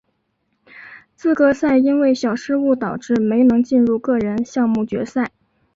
[1.13, 5.31] 资格赛因为小失误导致没能进入个人项目决赛。